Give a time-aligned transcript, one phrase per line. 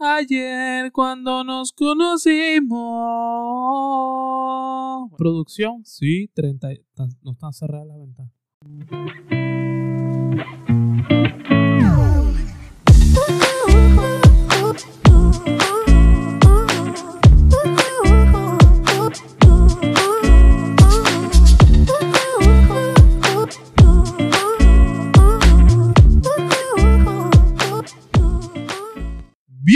[0.00, 2.78] Ayer cuando nos conocimos.
[5.18, 6.68] Producción, sí, 30.
[7.22, 8.32] No están cerradas las ventanas.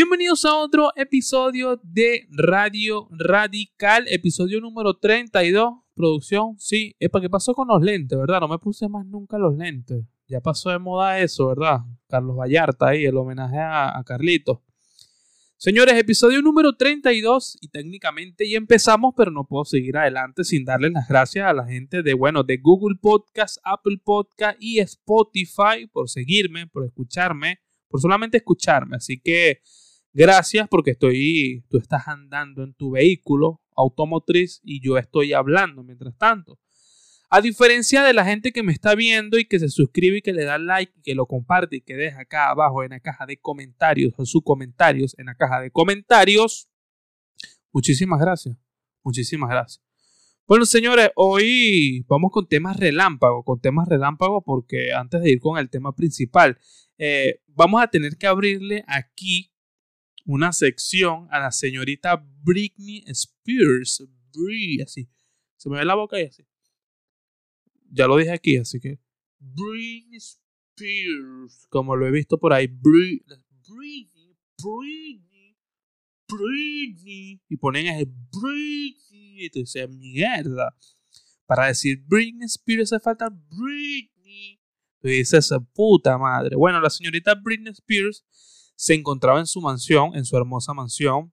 [0.02, 5.74] Bienvenidos a otro episodio de Radio Radical, episodio número 32.
[5.94, 8.40] Producción, sí, es para qué pasó con los lentes, ¿verdad?
[8.40, 10.04] No me puse más nunca los lentes.
[10.26, 11.82] Ya pasó de moda eso, ¿verdad?
[12.08, 14.58] Carlos Vallarta ahí, el homenaje a, a Carlitos.
[15.56, 20.90] Señores, episodio número 32 y técnicamente ya empezamos, pero no puedo seguir adelante sin darles
[20.90, 26.10] las gracias a la gente de, bueno, de Google Podcast, Apple Podcast y Spotify por
[26.10, 28.96] seguirme, por escucharme, por solamente escucharme.
[28.96, 29.60] Así que
[30.14, 36.16] Gracias porque estoy, tú estás andando en tu vehículo automotriz y yo estoy hablando mientras
[36.18, 36.58] tanto.
[37.30, 40.34] A diferencia de la gente que me está viendo y que se suscribe y que
[40.34, 43.24] le da like y que lo comparte y que deja acá abajo en la caja
[43.24, 46.68] de comentarios o sus comentarios en la caja de comentarios.
[47.72, 48.54] Muchísimas gracias.
[49.02, 49.82] Muchísimas gracias.
[50.46, 55.56] Bueno, señores, hoy vamos con temas relámpago, con temas relámpago porque antes de ir con
[55.56, 56.58] el tema principal,
[56.98, 59.51] eh, vamos a tener que abrirle aquí
[60.24, 64.04] una sección a la señorita Britney Spears.
[64.84, 65.08] así.
[65.56, 66.44] Se me ve la boca y así.
[67.90, 68.98] Ya lo dije aquí, así que.
[69.38, 71.66] Britney Spears.
[71.68, 72.66] Como lo he visto por ahí.
[72.66, 74.36] Britney, Britney,
[76.28, 77.42] Britney.
[77.48, 79.44] Y ponen ese Britney.
[79.44, 80.76] Y dices, mierda.
[81.46, 84.60] Para decir Britney Spears hace falta Britney.
[85.02, 86.56] Y dices, puta madre.
[86.56, 88.24] Bueno, la señorita Britney Spears
[88.82, 91.32] se encontraba en su mansión, en su hermosa mansión,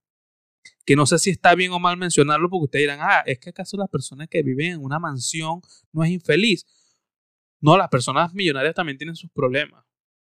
[0.86, 3.50] que no sé si está bien o mal mencionarlo porque ustedes dirán, ah, es que
[3.50, 5.60] acaso las personas que viven en una mansión
[5.92, 6.68] no es infeliz.
[7.60, 9.84] No, las personas millonarias también tienen sus problemas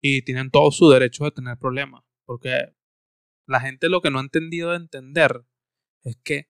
[0.02, 2.76] y tienen todo su derecho de tener problemas, porque
[3.48, 5.46] la gente lo que no ha entendido de entender
[6.04, 6.50] es que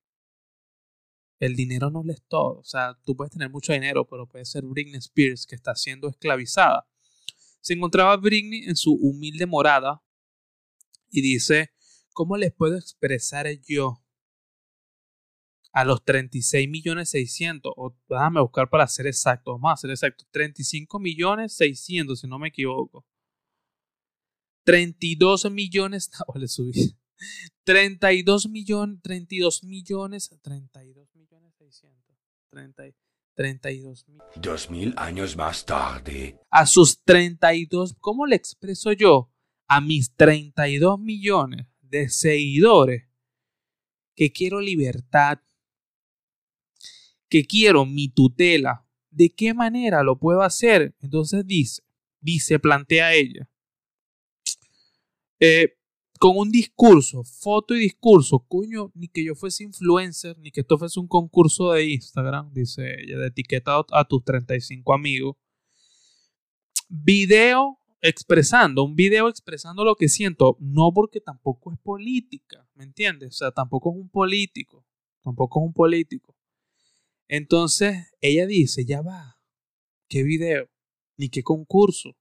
[1.39, 2.57] el dinero no es todo.
[2.57, 6.09] O sea, tú puedes tener mucho dinero, pero puede ser Britney Spears que está siendo
[6.09, 6.87] esclavizada.
[7.61, 10.01] Se encontraba Britney en su humilde morada
[11.15, 11.71] y dice,
[12.13, 14.01] ¿cómo les puedo expresar yo
[15.71, 17.73] a los 36 millones 600?
[17.75, 22.39] O déjame buscar para ser exacto, vamos a ser exacto, 35 millones 600 si no
[22.39, 23.05] me equivoco.
[24.65, 26.97] 32 millones, o le subí.
[27.63, 32.15] 32 millones, 32 millones, 32 millones 600,
[33.35, 34.21] 32 mil.
[34.35, 36.39] Dos mil años más tarde.
[36.49, 39.31] A sus 32, ¿cómo le expreso yo?
[39.67, 43.07] A mis 32 millones de seguidores
[44.15, 45.39] que quiero libertad,
[47.29, 50.95] que quiero mi tutela, ¿de qué manera lo puedo hacer?
[50.99, 51.81] Entonces dice,
[52.21, 53.49] dice, plantea ella,
[55.39, 55.77] eh,
[56.19, 60.77] con un discurso, foto y discurso, coño, ni que yo fuese influencer, ni que esto
[60.77, 65.35] fuese un concurso de Instagram, dice ella, de etiquetado a tus 35 amigos.
[66.87, 73.29] Video expresando, un video expresando lo que siento, no porque tampoco es política, ¿me entiendes?
[73.29, 74.85] O sea, tampoco es un político,
[75.21, 76.35] tampoco es un político.
[77.27, 79.39] Entonces, ella dice, ya va,
[80.07, 80.69] ¿qué video?
[81.17, 82.15] Ni qué concurso.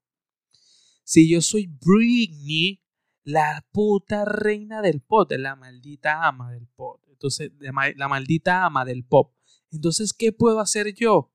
[1.04, 2.80] Si yo soy Britney,
[3.22, 7.02] la puta reina del pop, la maldita ama del pop.
[7.08, 9.34] Entonces, la maldita ama del pop.
[9.70, 11.30] Entonces, ¿qué puedo hacer yo?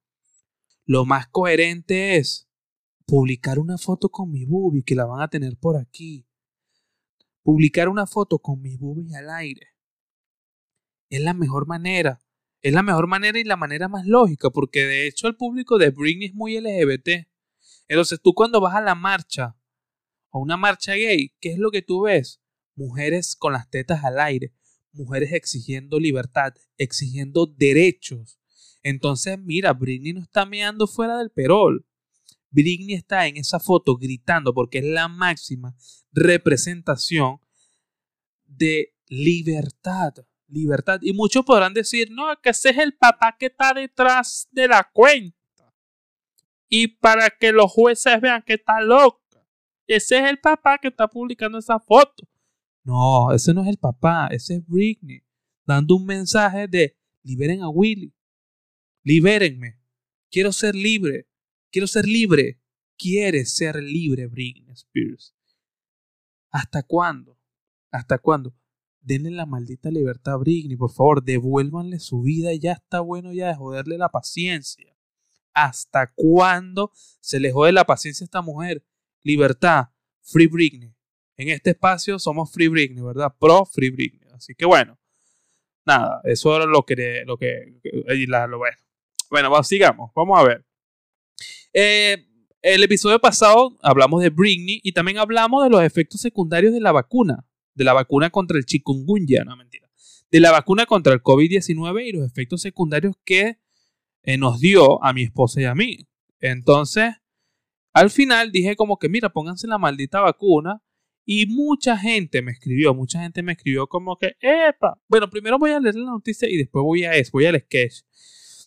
[0.85, 2.48] Lo más coherente es
[3.09, 6.27] publicar una foto con mi boobie que la van a tener por aquí.
[7.41, 9.69] Publicar una foto con mis boobies al aire.
[11.09, 12.21] Es la mejor manera.
[12.61, 15.89] Es la mejor manera y la manera más lógica, porque de hecho el público de
[15.89, 17.27] Britney es muy LGBT.
[17.87, 19.57] Entonces tú cuando vas a la marcha,
[20.31, 22.41] a una marcha gay, ¿qué es lo que tú ves?
[22.75, 24.53] Mujeres con las tetas al aire,
[24.91, 28.39] mujeres exigiendo libertad, exigiendo derechos.
[28.83, 31.88] Entonces, mira, Britney no está meando fuera del perol.
[32.51, 35.75] Britney está en esa foto gritando porque es la máxima
[36.12, 37.40] representación
[38.46, 40.13] de libertad.
[40.48, 41.00] Libertad.
[41.04, 44.90] Y muchos podrán decir, no, que ese es el papá que está detrás de la
[44.92, 45.38] cuenta.
[46.68, 49.19] Y para que los jueces vean que está loca.
[49.86, 52.28] Ese es el papá que está publicando esa foto.
[52.84, 55.22] No, ese no es el papá, ese es Britney.
[55.66, 58.13] Dando un mensaje de liberen a Willy.
[59.04, 59.80] Libérenme.
[60.31, 61.28] Quiero ser libre.
[61.71, 62.60] Quiero ser libre.
[62.98, 65.33] Quieres ser libre, Britney Spears.
[66.51, 67.39] ¿Hasta cuándo?
[67.92, 68.56] ¿Hasta cuándo?
[69.01, 73.48] Denle la maldita libertad a Britney, por favor, devuélvanle su vida, ya está bueno ya
[73.48, 74.95] de joderle la paciencia.
[75.54, 78.83] ¿Hasta cuándo se le jode la paciencia a esta mujer?
[79.24, 79.86] Libertad,
[80.22, 80.94] Free Britney.
[81.38, 83.33] En este espacio somos Free Britney, ¿verdad?
[83.39, 84.30] Pro Free Britney.
[84.33, 85.00] Así que bueno,
[85.86, 88.77] nada, eso era lo que, lo que, lo bueno.
[89.30, 90.65] Bueno, sigamos, vamos a ver.
[91.74, 92.25] Eh,
[92.62, 96.92] el episodio pasado hablamos de Britney y también hablamos de los efectos secundarios de la
[96.92, 99.89] vacuna, de la vacuna contra el chikungunya, no mentira,
[100.31, 103.60] de la vacuna contra el COVID-19 y los efectos secundarios que
[104.24, 106.07] eh, nos dio a mi esposa y a mí.
[106.39, 107.13] Entonces,
[107.94, 110.81] al final dije como que, mira, pónganse la maldita vacuna.
[111.25, 115.00] Y mucha gente me escribió, mucha gente me escribió como que, epa.
[115.07, 118.01] Bueno, primero voy a leer la noticia y después voy a eso, voy al sketch.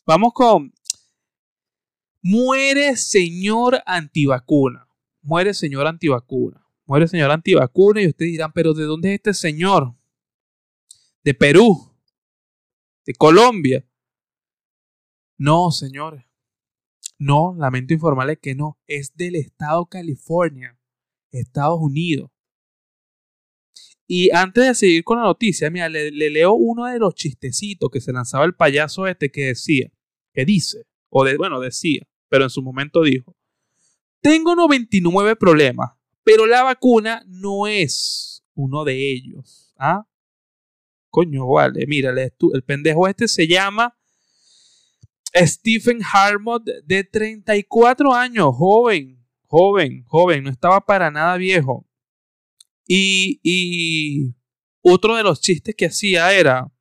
[0.06, 0.72] Vamos con,
[2.22, 4.88] muere señor antivacuna.
[5.20, 6.64] Muere señor antivacuna.
[6.86, 9.94] Muere señor antivacuna y ustedes dirán, pero ¿de dónde es este señor?
[11.22, 11.94] De Perú.
[13.04, 13.86] De Colombia.
[15.38, 16.24] No, señores.
[17.18, 18.78] No, lamento informarles que no.
[18.86, 20.78] Es del estado California,
[21.30, 22.30] Estados Unidos.
[24.06, 28.00] Y antes de seguir con la noticia, mira, le, leo uno de los chistecitos que
[28.00, 29.90] se lanzaba el payaso este que decía,
[30.34, 33.36] que dice, o de, bueno, decía, pero en su momento dijo,
[34.22, 35.90] tengo 99 problemas,
[36.24, 39.74] pero la vacuna no es uno de ellos.
[39.76, 40.06] ¿Ah?
[41.10, 43.94] Coño, vale, mira, el pendejo este se llama
[45.36, 51.86] Stephen Harmon, de 34 años, joven, joven, joven, no estaba para nada viejo.
[52.88, 54.34] Y, y
[54.80, 56.72] otro de los chistes que hacía era,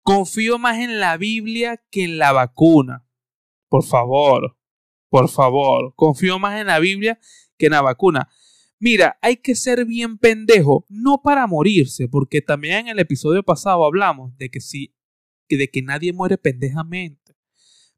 [0.00, 3.04] confío más en la Biblia que en la vacuna.
[3.68, 4.56] Por favor,
[5.08, 7.18] por favor, confío más en la Biblia
[7.56, 8.28] que en la vacuna.
[8.78, 13.84] Mira, hay que ser bien pendejo, no para morirse, porque también en el episodio pasado
[13.84, 14.94] hablamos de que si
[15.48, 17.36] de que nadie muere pendejamente.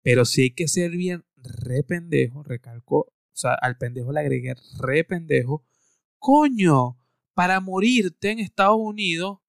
[0.03, 4.55] Pero sí hay que ser bien re pendejo, recalco, o sea, al pendejo le agregué
[4.79, 5.67] re pendejo.
[6.19, 6.99] Coño,
[7.35, 9.41] para morirte en Estados Unidos,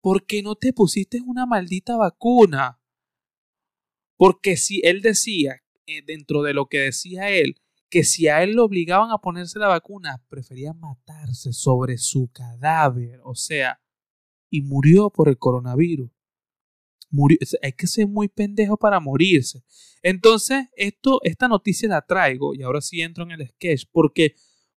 [0.00, 2.79] ¿por qué no te pusiste una maldita vacuna?
[4.20, 7.56] Porque si él decía, eh, dentro de lo que decía él,
[7.88, 13.22] que si a él lo obligaban a ponerse la vacuna, prefería matarse sobre su cadáver,
[13.24, 13.80] o sea,
[14.50, 16.10] y murió por el coronavirus
[17.62, 19.64] hay que ser muy pendejo para morirse.
[20.02, 24.34] Entonces, esto, esta noticia la traigo y ahora sí entro en el sketch porque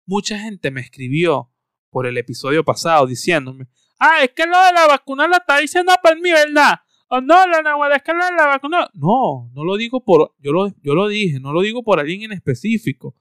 [0.07, 1.51] mucha gente me escribió
[1.89, 5.93] por el episodio pasado diciéndome, ah, es que lo de la vacuna la está diciendo
[6.03, 6.81] por mí, ¿verdad?
[7.13, 8.89] O no, la nahuatl, la vacuna.
[8.95, 12.23] No, no lo digo por, yo lo, yo lo dije, no lo digo por alguien
[12.23, 13.15] en específico,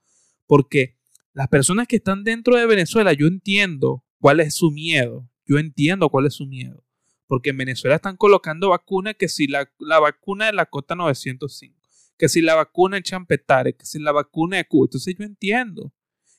[0.48, 0.96] porque
[1.34, 6.10] las personas que están dentro de Venezuela, yo entiendo cuál es su miedo, yo entiendo
[6.10, 6.84] cuál es su miedo
[7.30, 11.80] porque en Venezuela están colocando vacunas que si la, vacuna de la Cota 905,
[12.18, 14.88] que si la vacuna de Champetare, que si la vacuna de Cuba.
[14.88, 15.94] Entonces yo entiendo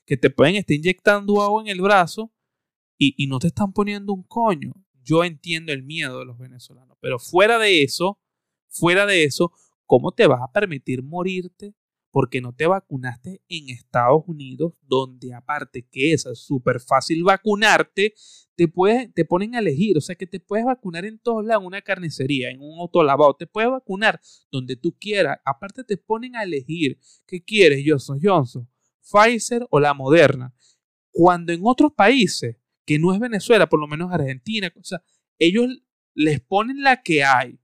[0.04, 2.32] que te pueden estar inyectando agua en el brazo
[2.98, 4.72] y, y no te están poniendo un coño.
[5.02, 8.18] Yo entiendo el miedo de los venezolanos, pero fuera de eso,
[8.68, 9.52] fuera de eso,
[9.86, 11.74] ¿cómo te vas a permitir morirte
[12.10, 18.14] porque no te vacunaste en Estados Unidos, donde aparte que es súper fácil vacunarte,
[18.56, 18.72] te,
[19.14, 21.82] te ponen a elegir, o sea que te puedes vacunar en todos lados, en una
[21.82, 24.20] carnicería, en un autolavado, te puedes vacunar
[24.50, 28.68] donde tú quieras, aparte te ponen a elegir qué quieres, Johnson Johnson,
[29.00, 30.54] Pfizer o la Moderna,
[31.12, 35.02] cuando en otros países, que no es Venezuela, por lo menos Argentina, o sea,
[35.38, 35.68] ellos
[36.14, 37.60] les ponen la que hay.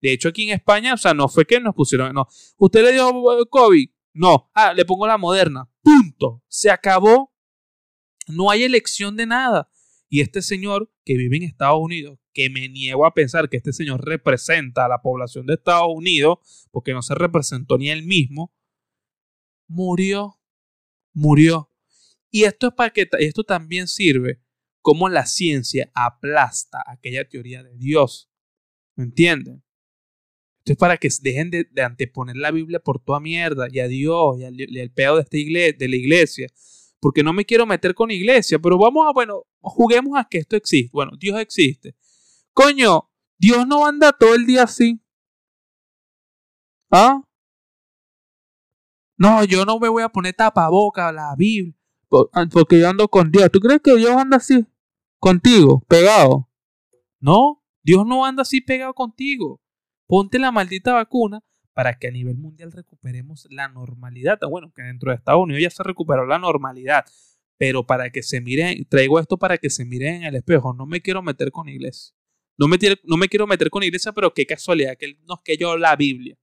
[0.00, 2.26] De hecho, aquí en España, o sea, no fue que nos pusieron, no.
[2.56, 3.12] ¿Usted le dio
[3.50, 3.90] COVID?
[4.14, 4.50] No.
[4.54, 5.70] Ah, le pongo la moderna.
[5.82, 6.42] Punto.
[6.48, 7.32] Se acabó.
[8.26, 9.70] No hay elección de nada.
[10.08, 13.72] Y este señor que vive en Estados Unidos, que me niego a pensar que este
[13.72, 16.38] señor representa a la población de Estados Unidos,
[16.70, 18.52] porque no se representó ni él mismo,
[19.68, 20.38] murió.
[21.12, 21.70] Murió.
[22.30, 24.40] Y esto es para que esto también sirve
[24.82, 28.30] como la ciencia aplasta aquella teoría de Dios.
[28.96, 29.62] ¿Me entienden?
[30.58, 34.38] Esto es para que dejen de, anteponer la Biblia por toda mierda y a Dios
[34.38, 36.48] y al, pedo de, esta iglesia, de la iglesia.
[37.00, 40.56] Porque no me quiero meter con iglesia, pero vamos a, bueno, juguemos a que esto
[40.56, 40.90] existe.
[40.92, 41.94] Bueno, Dios existe.
[42.52, 45.00] Coño, Dios no anda todo el día así.
[46.90, 47.22] ¿Ah?
[49.16, 51.74] No, yo no me voy a poner tapaboca a la Biblia
[52.32, 53.50] ah, porque yo ando con Dios.
[53.50, 54.66] ¿Tú crees que Dios anda así?
[55.20, 56.48] Contigo, pegado.
[57.20, 59.60] No, Dios no anda así pegado contigo.
[60.06, 64.38] Ponte la maldita vacuna para que a nivel mundial recuperemos la normalidad.
[64.48, 67.04] Bueno, que dentro de Estados Unidos ya se recuperó la normalidad,
[67.58, 70.86] pero para que se miren, traigo esto para que se miren en el espejo, no
[70.86, 72.14] me quiero meter con iglesia.
[72.56, 75.58] No me, no me quiero meter con iglesia, pero qué casualidad, que no es que
[75.58, 76.38] yo la Biblia.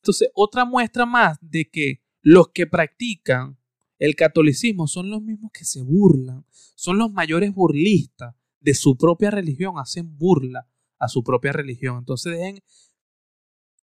[0.00, 3.58] Entonces, otra muestra más de que los que practican
[3.98, 9.30] el catolicismo son los mismos que se burlan, son los mayores burlistas de su propia
[9.30, 11.98] religión, hacen burla a su propia religión.
[11.98, 12.62] Entonces, dejen,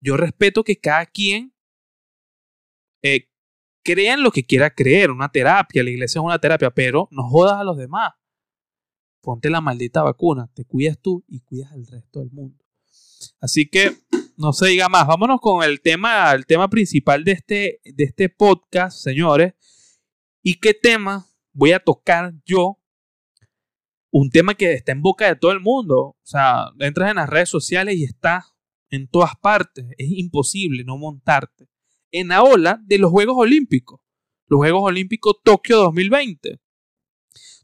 [0.01, 1.55] yo respeto que cada quien
[3.03, 3.29] eh,
[3.83, 7.29] crea en lo que quiera creer, una terapia, la iglesia es una terapia, pero no
[7.29, 8.13] jodas a los demás.
[9.21, 12.63] Ponte la maldita vacuna, te cuidas tú y cuidas al resto del mundo.
[13.41, 13.97] Así que
[14.37, 18.29] no se diga más, vámonos con el tema, el tema principal de este, de este
[18.29, 19.55] podcast, señores.
[20.47, 22.79] ¿Y qué tema voy a tocar yo?
[24.13, 25.99] Un tema que está en boca de todo el mundo.
[25.99, 28.45] O sea, entras en las redes sociales y está
[28.91, 29.87] en todas partes.
[29.97, 31.65] Es imposible no montarte
[32.13, 34.03] en la ola de los Juegos Olímpicos.
[34.47, 36.61] Los Juegos Olímpicos Tokio 2020.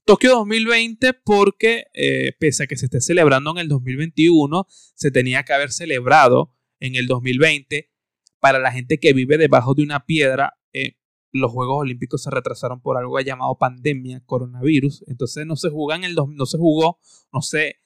[0.07, 5.43] Tokio 2020 porque, eh, pese a que se esté celebrando en el 2021, se tenía
[5.43, 7.91] que haber celebrado en el 2020.
[8.39, 10.97] Para la gente que vive debajo de una piedra, eh,
[11.33, 15.05] los Juegos Olímpicos se retrasaron por algo llamado pandemia, coronavirus.
[15.07, 16.99] Entonces no se jugó en el no se jugó,
[17.33, 17.77] no sé,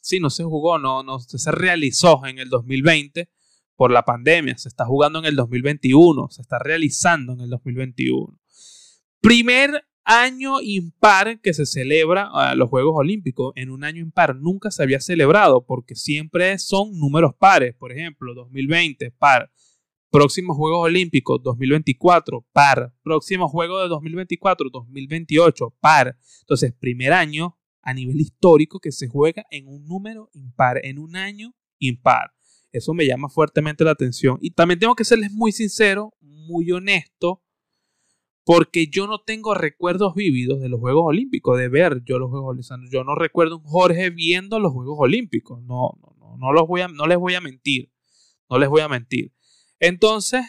[0.00, 3.28] sí, no se jugó, no, no se realizó en el 2020
[3.76, 4.58] por la pandemia.
[4.58, 8.38] Se está jugando en el 2021, se está realizando en el 2021.
[9.20, 13.52] Primer año impar que se celebra ah, los Juegos Olímpicos.
[13.56, 17.74] En un año impar nunca se había celebrado porque siempre son números pares.
[17.76, 19.50] Por ejemplo, 2020, par.
[20.10, 22.94] Próximos Juegos Olímpicos 2024, par.
[23.02, 26.16] Próximo Juego de 2024, 2028, par.
[26.40, 31.16] Entonces, primer año a nivel histórico que se juega en un número impar, en un
[31.16, 32.32] año impar.
[32.72, 34.38] Eso me llama fuertemente la atención.
[34.40, 37.42] Y también tengo que serles muy sincero, muy honesto
[38.48, 42.48] porque yo no tengo recuerdos vívidos de los Juegos Olímpicos, de ver yo los Juegos
[42.48, 42.90] Olímpicos.
[42.90, 46.88] Yo no recuerdo un Jorge viendo los Juegos Olímpicos, no, no, no, los voy a,
[46.88, 47.92] no les voy a mentir,
[48.48, 49.34] no les voy a mentir.
[49.80, 50.42] Entonces,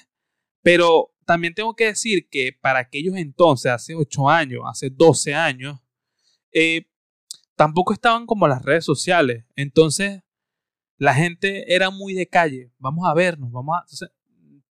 [0.62, 5.80] pero también tengo que decir que para aquellos entonces, hace 8 años, hace 12 años,
[6.52, 6.88] eh,
[7.56, 9.46] tampoco estaban como las redes sociales.
[9.56, 10.22] Entonces,
[10.98, 12.72] la gente era muy de calle.
[12.78, 14.08] Vamos a vernos, vamos a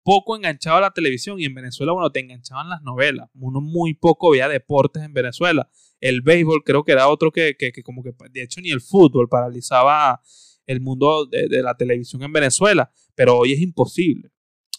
[0.04, 3.30] poco enganchado a la televisión y en Venezuela, bueno, te enganchaban las novelas.
[3.34, 5.68] Uno muy poco veía deportes en Venezuela.
[5.98, 10.20] El béisbol creo que era otro que, como que, de hecho, ni el fútbol paralizaba
[10.66, 12.92] el mundo de, la televisión en Venezuela.
[13.14, 14.30] Pero hoy es imposible.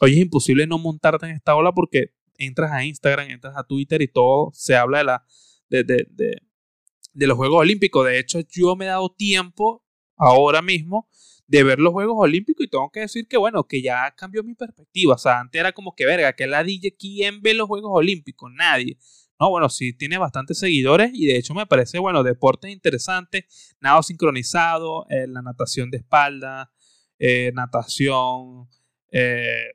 [0.02, 4.02] Hoy es imposible no montarte en esta ola porque entras a Instagram, entras a Twitter
[4.02, 5.25] y todo se habla de, la,
[5.70, 6.38] de, de,
[7.14, 8.06] de los Juegos Olímpicos.
[8.06, 9.84] De hecho, yo me he dado tiempo
[10.18, 11.10] ahora mismo
[11.48, 14.56] de ver los Juegos Olímpicos y tengo que decir que, bueno, que ya cambió mi
[14.56, 15.16] perspectiva.
[15.16, 18.52] O sea, antes era como que, verga, que la DJ, ¿quién ve los Juegos Olímpicos?
[18.54, 18.98] Nadie.
[19.40, 24.02] No, bueno, sí tiene bastantes seguidores y de hecho me parece, bueno, deportes interesantes, nado
[24.02, 26.72] sincronizado, eh, la natación de espalda,
[27.20, 28.70] eh, natación,
[29.12, 29.75] eh,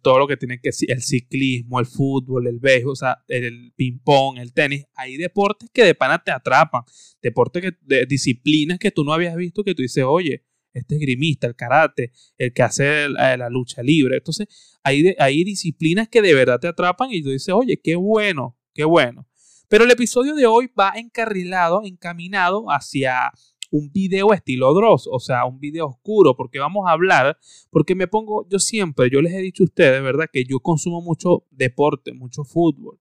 [0.00, 4.38] todo lo que tiene que el ciclismo, el fútbol, el béisbol, o sea, el ping-pong,
[4.38, 4.84] el tenis.
[4.94, 6.82] Hay deportes que de pana te atrapan,
[7.20, 11.46] deportes que, de disciplinas que tú no habías visto que tú dices, oye, este grimista,
[11.46, 14.16] el karate, el que hace eh, la, lucha libre.
[14.16, 14.46] Entonces,
[14.82, 18.84] hay, hay disciplinas que de verdad te atrapan y tú dices, oye, qué bueno, qué
[18.84, 19.26] bueno.
[19.68, 23.32] Pero el episodio de hoy va encarrilado, encaminado hacia
[23.76, 27.38] un video estilo Dross, o sea, un video oscuro, porque vamos a hablar,
[27.70, 30.26] porque me pongo, yo siempre, yo les he dicho a ustedes, ¿verdad?
[30.32, 32.98] Que yo consumo mucho deporte, mucho fútbol.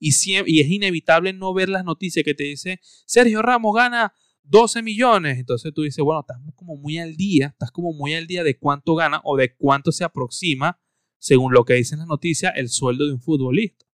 [0.00, 0.10] Y,
[0.46, 4.12] y es inevitable no ver las noticias que te dice, Sergio Ramos gana
[4.44, 5.38] 12 millones.
[5.38, 8.58] Entonces tú dices, bueno, estás como muy al día, estás como muy al día de
[8.58, 10.80] cuánto gana o de cuánto se aproxima,
[11.18, 13.87] según lo que dicen las noticias, el sueldo de un futbolista.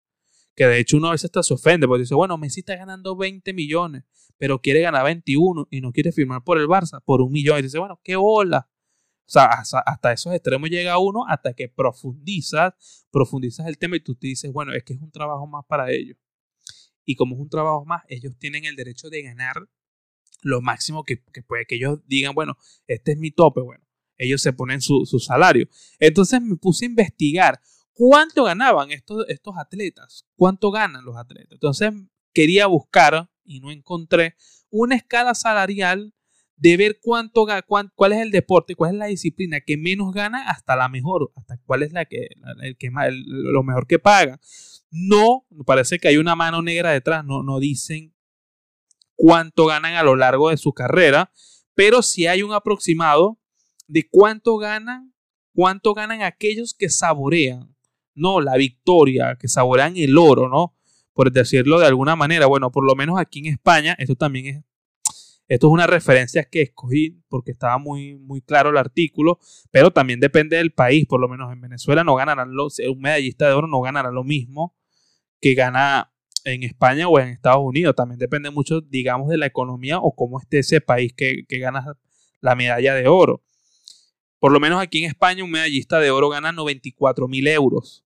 [0.55, 3.15] Que de hecho uno a veces hasta se ofende porque dice, bueno, Messi está ganando
[3.15, 4.03] 20 millones,
[4.37, 7.59] pero quiere ganar 21 y no quiere firmar por el Barça por un millón.
[7.59, 8.69] Y dice, bueno, qué bola.
[9.25, 12.73] O sea, hasta esos extremos llega uno hasta que profundizas,
[13.09, 15.91] profundizas el tema y tú te dices, bueno, es que es un trabajo más para
[15.91, 16.17] ellos.
[17.05, 19.55] Y como es un trabajo más, ellos tienen el derecho de ganar
[20.41, 21.17] lo máximo que,
[21.47, 22.57] puede que ellos digan, bueno,
[22.87, 23.83] este es mi tope, bueno,
[24.17, 25.67] ellos se ponen su, salario.
[25.99, 27.61] Entonces me puse a investigar
[27.93, 31.51] cuánto ganaban estos, estos atletas, cuánto ganan los atletas.
[31.51, 31.91] Entonces
[32.33, 34.35] quería buscar y no encontré
[34.69, 36.13] una escala salarial
[36.55, 37.45] de ver cuánto,
[37.95, 41.57] cuál es el deporte, cuál es la disciplina que menos gana hasta la mejor, hasta
[41.65, 42.29] cuál es la que,
[42.61, 44.39] el que lo mejor que paga.
[44.89, 48.13] No, parece que hay una mano negra detrás, no, no dicen
[49.15, 51.31] cuánto ganan a lo largo de su carrera,
[51.73, 53.39] pero si hay un aproximado
[53.87, 55.13] de cuánto ganan,
[55.53, 57.72] cuánto ganan aquellos que saborean
[58.15, 60.75] no la victoria, que saborean el oro, ¿no?
[61.13, 62.45] Por decirlo de alguna manera.
[62.47, 64.63] Bueno, por lo menos aquí en España, esto también es
[65.47, 69.39] esto es una referencia que escogí porque estaba muy, muy claro el artículo,
[69.71, 71.05] pero también depende del país.
[71.05, 74.23] Por lo menos en Venezuela no ganarán los, un medallista de oro no ganará lo
[74.23, 74.75] mismo
[75.41, 76.13] que gana
[76.45, 77.95] en España o en Estados Unidos.
[77.95, 81.97] También depende mucho, digamos, de la economía o cómo esté ese país que, que gana
[82.39, 83.43] la medalla de oro.
[84.43, 88.03] Por lo menos aquí en España un medallista de oro gana 94 mil euros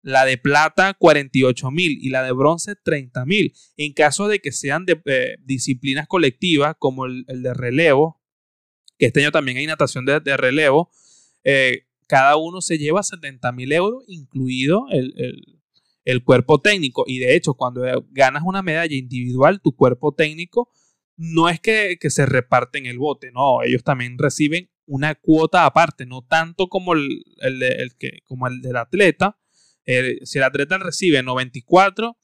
[0.00, 3.52] la de plata 48 mil y la de bronce 30 mil.
[3.76, 8.18] En caso de que sean de eh, disciplinas colectivas como el, de relevo,
[8.96, 10.90] que este año también hay natación de, relevo,
[11.44, 17.04] eh, cada uno se lleva 70 mil euros, incluido el, cuerpo técnico.
[17.06, 20.70] Y de hecho, cuando ganas una medalla individual, tu cuerpo técnico
[21.18, 26.22] no es que, se reparten el bote, no, ellos también reciben una cuota aparte, no
[26.22, 27.24] tanto como el,
[27.98, 29.38] que, como el del atleta,
[29.86, 32.16] si el atleta recibe 94,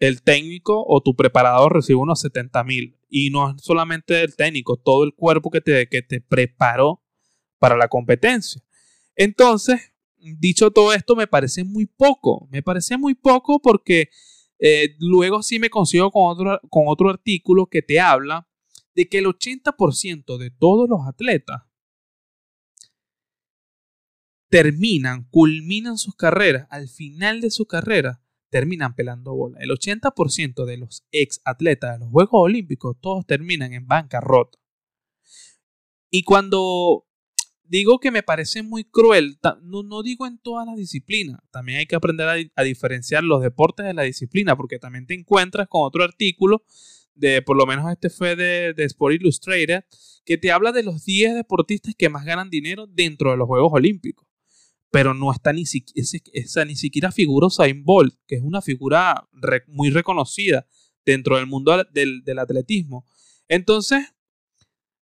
[0.00, 2.98] el técnico o tu preparador recibe unos 70 mil.
[3.10, 7.02] Y no es solamente el técnico, todo el cuerpo que te, que te preparó
[7.58, 8.62] para la competencia.
[9.16, 12.46] Entonces, dicho todo esto, me parece muy poco.
[12.50, 14.10] Me parece muy poco porque
[14.58, 18.48] eh, luego sí me consigo con otro, con otro artículo que te habla
[18.94, 21.62] de que el 80% de todos los atletas
[24.48, 29.58] terminan, culminan sus carreras, al final de su carrera, terminan pelando bola.
[29.60, 34.58] El 80% de los ex atletas de los Juegos Olímpicos, todos terminan en bancarrota.
[36.10, 37.06] Y cuando
[37.64, 41.96] digo que me parece muy cruel, no, digo en todas las disciplinas, también hay que
[41.96, 46.64] aprender a, diferenciar los deportes de la disciplina, porque también te encuentras con otro artículo,
[47.14, 49.84] de por lo menos este fue de, de Sport Illustrated,
[50.24, 53.72] que te habla de los 10 deportistas que más ganan dinero dentro de los Juegos
[53.74, 54.27] Olímpicos
[54.90, 55.64] pero no está ni,
[55.94, 59.28] esa, ni siquiera figura Usain Bolt, que es una figura
[59.66, 60.66] muy reconocida
[61.04, 63.06] dentro del mundo del, atletismo.
[63.48, 64.14] Entonces,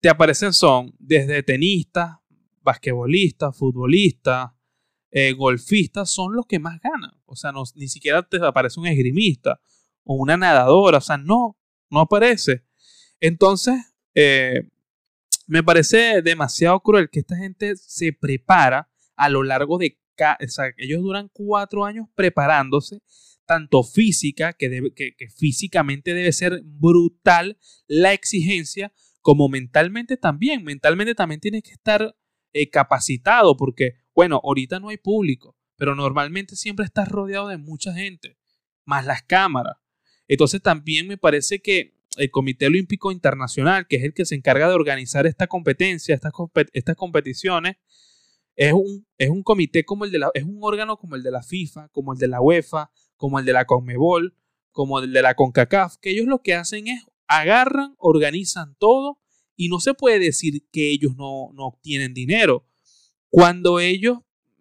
[0.01, 2.17] te aparecen son desde tenistas,
[2.63, 4.51] basquetbolistas, futbolistas,
[5.11, 7.13] eh, golfistas, son los que más ganan.
[7.27, 9.61] O sea, no, ni siquiera te aparece un esgrimista
[10.05, 11.59] o una nadadora, o sea, no,
[11.91, 12.65] no aparece.
[13.21, 13.75] Entonces,
[14.15, 14.69] eh,
[15.47, 19.99] me parece demasiado cruel que esta gente se prepara a lo largo de...
[20.19, 23.03] O ellos duran cuatro años preparándose,
[23.45, 30.65] tanto física, que, que, físicamente debe ser brutal la exigencia, como mentalmente también.
[30.65, 32.17] Mentalmente también tienes que estar
[32.55, 37.93] eh, capacitado, porque, bueno, ahorita no hay público, pero normalmente siempre estás rodeado de mucha
[37.93, 38.39] gente,
[38.87, 39.77] más las cámaras.
[40.29, 44.69] Entonces también me parece que el Comité Olímpico Internacional, que es el que se encarga
[44.69, 46.33] de organizar esta competencia, estas,
[46.73, 47.77] estas competiciones,
[48.57, 51.31] es un, es un comité como el de la, es un órgano como el de
[51.31, 54.35] la FIFA, como el de la UEFA, como el de la CONMEBOL,
[54.73, 59.21] como el de la CONCACAF, que ellos lo que hacen es agarran, organizan todo
[59.57, 62.67] y no se puede decir que ellos no, no obtienen dinero.
[63.29, 64.19] Cuando ellos,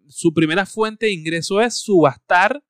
[0.08, 2.62] su primera fuente de ingreso es subastar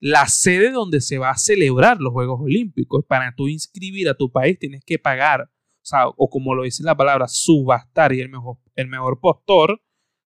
[0.00, 3.04] la sede donde se va a celebrar los Juegos Olímpicos.
[3.06, 6.82] Para tú inscribir a tu país tienes que pagar, o, sea, o como lo dice
[6.82, 9.80] la palabra, subastar y el mejor, el mejor postor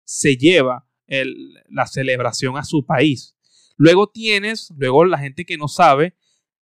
[0.06, 0.88] se lleva
[1.68, 3.36] la celebración a su país.
[3.76, 6.16] Luego tienes, luego la gente que no sabe,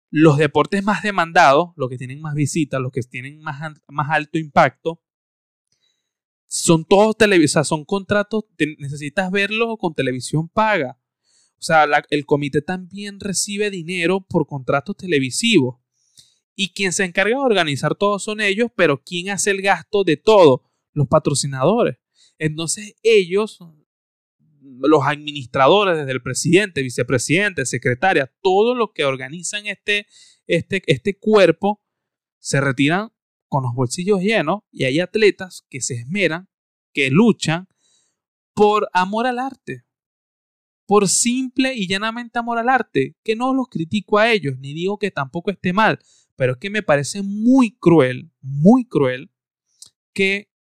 [0.09, 4.39] los deportes más demandados, los que tienen más visitas, los que tienen más, más alto
[4.39, 5.01] impacto,
[6.47, 8.45] son todos televisados, son contratos,
[8.77, 10.99] necesitas verlos con televisión paga.
[11.57, 15.79] O sea, el comité también recibe dinero por contratos televisivos.
[16.55, 20.17] Y quien se encarga de organizar todo son ellos, pero ¿quién hace el gasto de
[20.17, 20.69] todo?
[20.91, 21.97] Los patrocinadores.
[22.43, 23.59] Entonces ellos,
[24.59, 30.07] los administradores, desde el presidente, vicepresidente, secretaria, todos los que organizan este,
[30.45, 31.81] este, este cuerpo,
[32.39, 33.13] se retiran
[33.47, 36.49] con los bolsillos llenos y hay atletas que se esmeran,
[36.91, 37.69] que luchan
[38.53, 39.85] por amor al arte,
[40.85, 44.99] por simple y llanamente amor al arte, que no los critico a ellos, ni digo
[44.99, 45.97] que tampoco esté mal,
[46.35, 49.31] pero es que me parece muy cruel, muy cruel
[50.11, 50.52] que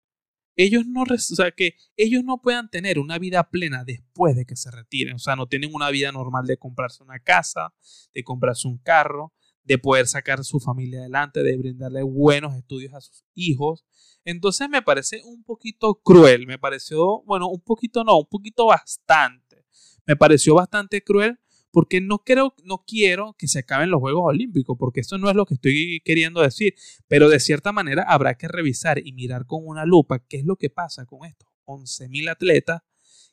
[0.57, 4.57] ellos no, o sea, que ellos no puedan tener una vida plena después de que
[4.57, 5.15] se retiren.
[5.15, 7.75] O sea, no tienen una vida normal de comprarse una casa,
[8.15, 9.33] de comprarse un carro,
[9.65, 13.85] de poder sacar a su familia adelante, de brindarle buenos estudios a sus hijos.
[14.25, 19.65] Entonces me parece un poquito cruel, me pareció, bueno, un poquito no, un poquito bastante.
[20.07, 21.39] Me pareció bastante cruel
[21.73, 25.35] porque no, creo, no quiero que se acaben los Juegos Olímpicos, porque eso no es
[25.35, 26.75] lo que estoy queriendo decir,
[27.09, 30.57] pero de cierta manera habrá que revisar y mirar con una lupa qué es lo
[30.57, 32.83] que pasa con estos 11.000 atletas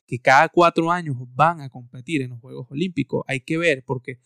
[0.06, 3.22] que cada cuatro años van a competir en los Juegos Olímpicos.
[3.28, 4.18] Hay que ver, porque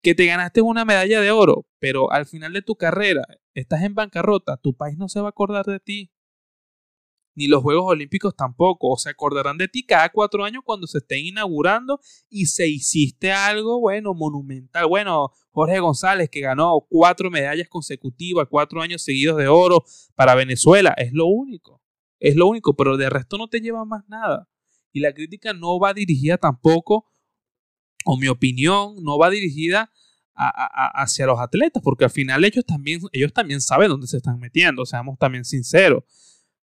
[0.00, 3.24] que te ganaste una medalla de oro, pero al final de tu carrera
[3.54, 6.12] estás en bancarrota, tu país no se va a acordar de ti.
[7.34, 8.90] Ni los Juegos Olímpicos tampoco.
[8.90, 13.32] O se acordarán de ti cada cuatro años cuando se estén inaugurando y se hiciste
[13.32, 14.86] algo, bueno, monumental.
[14.86, 20.94] Bueno, Jorge González que ganó cuatro medallas consecutivas, cuatro años seguidos de oro para Venezuela.
[20.96, 21.80] Es lo único.
[22.20, 24.48] Es lo único, pero de resto no te lleva más nada.
[24.92, 27.10] Y la crítica no va dirigida tampoco,
[28.04, 29.90] o mi opinión, no va dirigida
[30.36, 34.86] hacia los atletas, porque al final ellos también, ellos también saben dónde se están metiendo,
[34.86, 36.04] seamos también sinceros.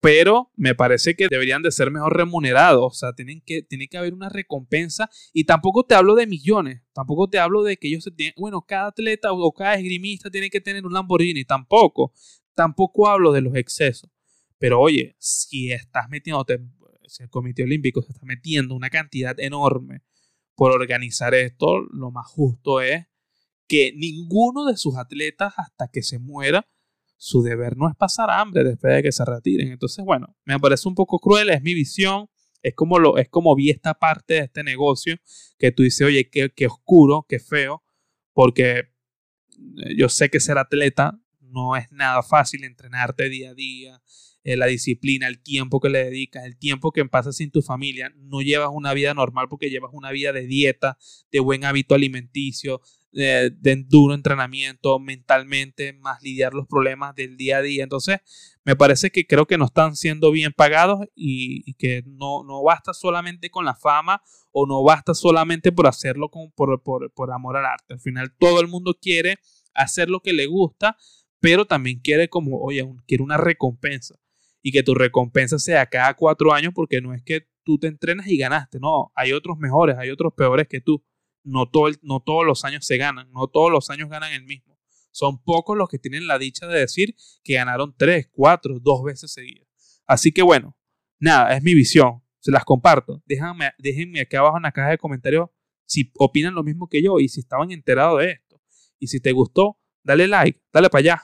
[0.05, 3.97] Pero me parece que deberían de ser mejor remunerados, o sea, tienen que, tiene que
[3.97, 5.09] haber una recompensa.
[5.33, 8.88] Y tampoco te hablo de millones, tampoco te hablo de que ellos tienen, bueno, cada
[8.88, 12.12] atleta o cada esgrimista tiene que tener un Lamborghini, tampoco.
[12.55, 14.11] Tampoco hablo de los excesos.
[14.59, 16.61] Pero oye, si estás metiéndote
[17.07, 20.03] si el Comité Olímpico se está metiendo una cantidad enorme
[20.55, 23.07] por organizar esto, lo más justo es
[23.67, 26.69] que ninguno de sus atletas hasta que se muera,
[27.25, 29.73] su deber no es pasar hambre después de que se retiren.
[29.73, 32.29] Entonces, bueno, me parece un poco cruel, es mi visión,
[32.63, 35.17] es como, lo, es como vi esta parte de este negocio
[35.59, 37.83] que tú dices, oye, qué, oscuro, qué feo,
[38.35, 44.03] porque eh, yo sé que ser atleta no es nada fácil, entrenarte día a día,
[44.43, 48.13] eh, la disciplina, el tiempo que le dedicas, el tiempo que pasas sin tu familia.
[48.17, 50.99] No llevas una vida normal porque llevas una vida de dieta,
[51.33, 52.83] de buen hábito alimenticio,
[53.14, 57.85] de, duro entrenamiento, mentalmente, más lidiar los problemas del día a día.
[57.85, 58.18] Entonces,
[58.64, 62.92] me parece que creo que no están siendo bien pagados y, que no, no, basta
[62.92, 64.22] solamente con la fama
[64.53, 67.94] o no basta solamente por hacerlo por, por, por amor al arte.
[67.94, 69.38] Al final, todo el mundo quiere
[69.74, 70.96] hacer lo que le gusta,
[71.40, 74.16] pero también quiere como, oye, quiere una recompensa
[74.62, 78.27] y que tu recompensa sea cada cuatro años porque no es que tú te entrenas
[78.29, 81.05] y ganaste, no, hay otros mejores, hay otros peores que tú.
[81.45, 84.79] No, todo no todos los años se ganan, no todos los años ganan el mismo.
[85.11, 89.33] Son pocos los que tienen la dicha de decir que ganaron tres, cuatro, dos veces
[89.33, 89.69] seguidas.
[90.07, 90.77] Así que bueno,
[91.21, 93.23] nada, es mi visión, se las comparto.
[93.27, 95.51] Déjenme, déjenme aquí abajo en la caja de comentarios
[95.87, 98.61] si opinan lo mismo que yo y si estaban enterados de esto.
[98.99, 101.23] Y si te gustó, dale like, dale para allá.